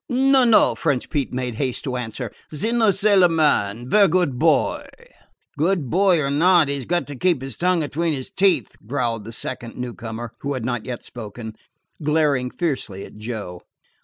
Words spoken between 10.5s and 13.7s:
had not yet spoken, glaring fiercely at Joe.